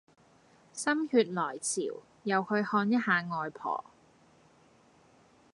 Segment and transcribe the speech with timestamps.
[0.73, 1.81] 心血來潮
[2.23, 3.85] 又去看一下外婆